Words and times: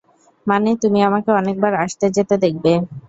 মানে, 0.47 0.69
তুমি 0.81 0.99
আমাকে 1.03 1.29
অনেকবার 1.39 1.73
আসতে-যেতে 1.83 2.35
দেখবে। 2.37 2.71